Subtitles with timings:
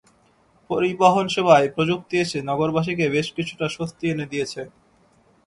[0.69, 4.61] পরিবহনসেবায় প্রযুক্তি এসে নগরবাসীকে বেশ কিছুটা স্বস্তি এনে দিয়েছে।